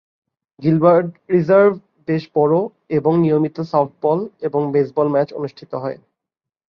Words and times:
Gilbert 0.59 1.07
reserve 1.31 1.73
বেশ 2.07 2.23
বড়, 2.35 2.55
এবং 2.97 3.11
নিয়মিত 3.23 3.57
সফটবল 3.71 4.19
এবং 4.47 4.61
বেসবল 4.73 5.07
ম্যাচ 5.13 5.29
অনুষ্ঠিত 5.33 5.71
হয়। 5.83 5.97